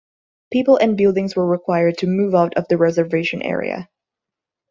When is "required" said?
1.45-1.99